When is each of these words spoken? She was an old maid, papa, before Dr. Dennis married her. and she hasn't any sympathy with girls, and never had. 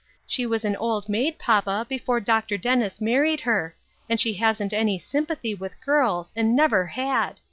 She 0.25 0.47
was 0.47 0.65
an 0.65 0.75
old 0.77 1.09
maid, 1.09 1.37
papa, 1.37 1.85
before 1.87 2.19
Dr. 2.19 2.57
Dennis 2.57 2.99
married 3.01 3.41
her. 3.41 3.75
and 4.09 4.19
she 4.19 4.33
hasn't 4.33 4.73
any 4.73 4.97
sympathy 4.97 5.53
with 5.53 5.79
girls, 5.79 6.33
and 6.35 6.55
never 6.55 6.87
had. 6.87 7.39